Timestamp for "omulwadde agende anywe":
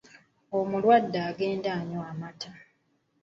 0.57-2.03